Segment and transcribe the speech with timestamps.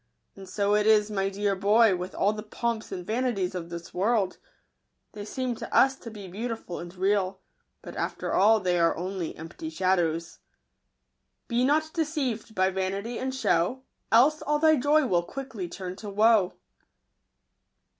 [0.35, 3.93] And so it is, my dear boy, with all the pomps and vanities of this
[3.93, 4.39] world:—
[5.13, 7.39] they seem to us to be beau tiful and real,
[7.83, 10.39] but, after all, they are only empty shadows,"
[11.47, 16.09] Be not deceived by vanity and show, Else all thy joy will quickly turn to
[16.09, 16.55] woe.